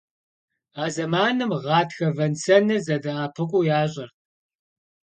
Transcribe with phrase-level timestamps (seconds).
[0.81, 4.15] А зэманым гъатхэ вэн-сэныр зэдэӀэпыкъуу ящӀэрт.